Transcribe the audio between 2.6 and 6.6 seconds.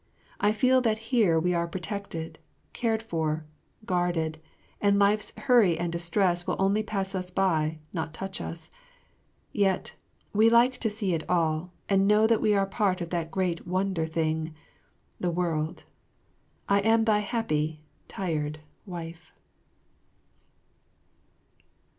cared for, guarded, and life's hurry and distress will